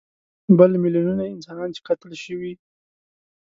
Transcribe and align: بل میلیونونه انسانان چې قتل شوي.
بل 0.57 0.71
میلیونونه 0.83 1.23
انسانان 1.33 1.69
چې 1.75 1.81
قتل 1.87 2.11
شوي. 2.23 2.53